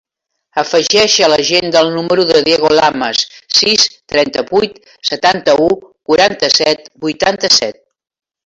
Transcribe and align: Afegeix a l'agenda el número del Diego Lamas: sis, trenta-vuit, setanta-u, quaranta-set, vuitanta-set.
Afegeix 0.59 1.17
a 1.25 1.27
l'agenda 1.33 1.83
el 1.85 1.91
número 1.97 2.25
del 2.31 2.47
Diego 2.47 2.71
Lamas: 2.79 3.21
sis, 3.59 3.85
trenta-vuit, 4.15 4.81
setanta-u, 5.11 5.69
quaranta-set, 6.11 6.87
vuitanta-set. 7.07 7.83